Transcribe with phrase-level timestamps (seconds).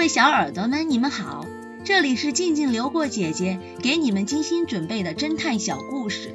[0.00, 1.44] 各位小耳朵们，你们好，
[1.84, 6.34] 这里是静静流过姐姐给你们精心准备的侦探小故事，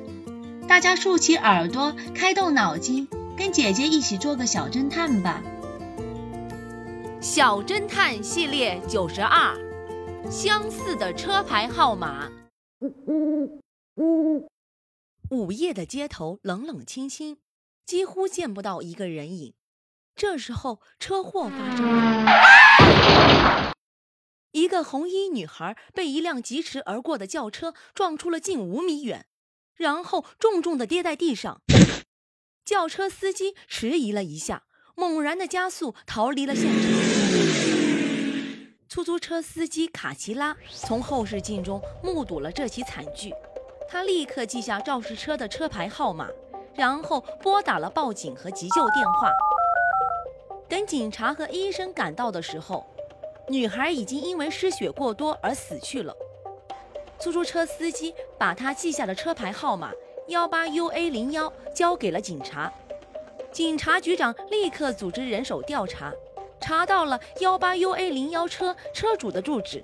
[0.67, 5.41] 大家竖起耳朵，开动脑筋，跟姐姐一起做个小侦探吧。
[7.19, 9.57] 小侦探系列九十二，
[10.29, 12.29] 相似的车牌号码。
[12.81, 13.61] 呜呜
[13.95, 14.47] 呜
[15.31, 17.37] 午夜的街头冷冷清清，
[17.83, 19.55] 几乎见不到一个人影。
[20.15, 22.25] 这时候，车祸发生了，
[24.51, 29.25] 一个红衣女孩被一辆疾驰而过的轿车撞出了近五米远，
[29.75, 31.61] 然后重重的跌在地上。
[32.63, 34.63] 轿车司机迟疑了一下，
[34.95, 36.81] 猛然的加速逃离了现场。
[38.87, 43.33] 出租车司机卡奇拉从后视镜中目睹了这起惨剧，
[43.89, 46.29] 他立刻记下肇事车的车牌号码，
[46.73, 49.29] 然后拨打了报警和急救电话。
[50.67, 52.85] 等警察和医生赶到的时候，
[53.47, 56.15] 女孩已经因为失血过多而死去了。
[57.19, 59.91] 出租车司机把他记下的车牌号码
[60.27, 62.71] 幺八 UA 零幺交给了警察，
[63.51, 66.11] 警察局长立刻组织人手调查，
[66.59, 69.83] 查到了幺八 UA 零幺车车主的住址。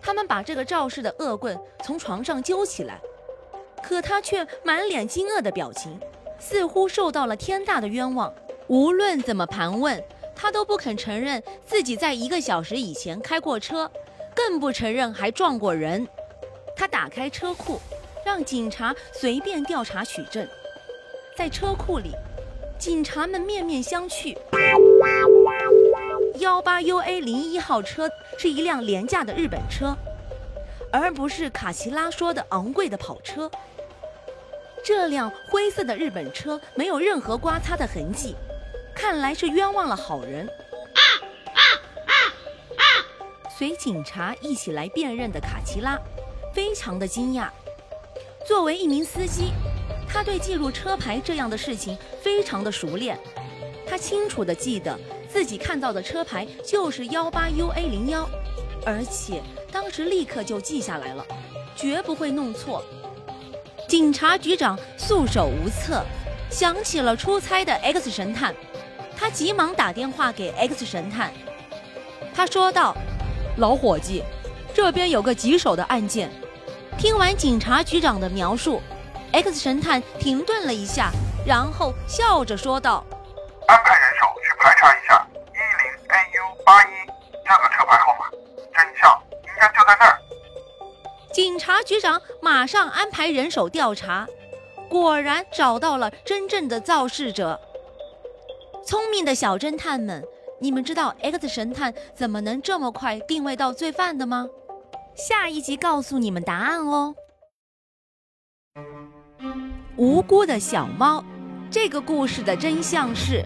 [0.00, 3.00] 他们把这个肇事的恶棍从床上揪起来，
[3.82, 5.98] 可他却满脸惊愕的表情，
[6.38, 8.32] 似乎受到了天大的冤枉。
[8.68, 10.02] 无论怎么盘问，
[10.36, 13.90] 他都不肯承认自己在一个小时以前开过车，
[14.34, 16.06] 更不承认还撞过人。
[16.76, 17.80] 他打开车库，
[18.24, 20.46] 让警察随便调查取证。
[21.34, 22.12] 在车库里，
[22.78, 24.36] 警察们面面相觑。
[26.38, 28.08] 幺八 UA 零一号车
[28.38, 29.96] 是一辆廉价的日本车，
[30.92, 33.50] 而不是卡奇拉说的昂贵的跑车。
[34.84, 38.36] 这辆灰色的日本车没有任何刮擦的痕迹。
[38.98, 40.44] 看来是冤枉了好人。
[40.44, 41.00] 啊
[41.54, 41.62] 啊
[42.06, 42.12] 啊
[42.76, 42.82] 啊！
[43.56, 45.96] 随警察一起来辨认的卡奇拉，
[46.52, 47.48] 非常的惊讶。
[48.44, 49.52] 作为一名司机，
[50.08, 53.16] 他对记录车牌这样的事情非常的熟练。
[53.86, 54.98] 他清楚的记得
[55.32, 58.28] 自己看到的车牌就是幺八 UA 零幺，
[58.84, 59.40] 而且
[59.70, 61.24] 当时立刻就记下来了，
[61.76, 62.84] 绝不会弄错。
[63.88, 66.04] 警察局长束手无策，
[66.50, 68.52] 想起了出差的 X 神探。
[69.18, 71.32] 他急忙打电话给 X 神探，
[72.32, 72.94] 他说道
[73.58, 74.22] ：“老伙计，
[74.72, 76.30] 这边有个棘手的案件。”
[76.96, 78.80] 听完警察局长的描述
[79.32, 81.10] ，X 神探停顿了一下，
[81.44, 83.04] 然后笑着说道
[83.66, 86.88] ：“安排人手去排查一下一零 AU 八一
[87.44, 88.30] 这个车牌号码，
[88.72, 90.18] 真相应该就在那儿。”
[91.34, 94.26] 警察局长马上安排人手调查，
[94.88, 97.60] 果然找到了真正的肇事者。
[98.88, 100.24] 聪明的小侦探们，
[100.62, 104.48] 你们知道 X 神探怎么能这么快定位到罪犯的吗？
[105.14, 107.14] 下一集告诉你们答案哦。
[109.98, 111.22] 无辜的小猫，
[111.70, 113.44] 这个故事的真相是，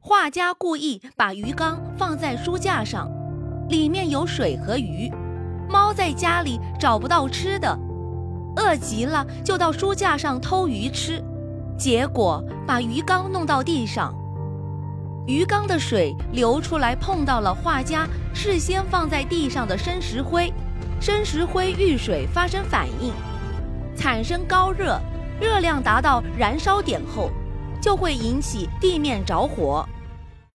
[0.00, 3.08] 画家故意把鱼缸放在书架上，
[3.68, 5.08] 里面有水和鱼，
[5.68, 7.78] 猫在家里找不到吃的，
[8.56, 11.22] 饿极了就到书架上偷鱼吃，
[11.78, 14.12] 结果把鱼缸弄到地上。
[15.26, 20.52] 鱼缸的水流出来，碰到了画家事先放在地上的生石灰，
[21.00, 23.12] 生石灰遇水发生反应，
[23.96, 24.98] 产生高热，
[25.40, 27.30] 热量达到燃烧点后，
[27.80, 29.86] 就会引起地面着火。